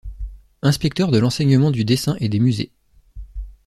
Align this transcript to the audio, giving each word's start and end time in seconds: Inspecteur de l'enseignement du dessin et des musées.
Inspecteur 0.63 1.11
de 1.11 1.19
l'enseignement 1.19 1.69
du 1.69 1.85
dessin 1.85 2.15
et 2.19 2.27
des 2.27 2.39
musées. 2.39 2.71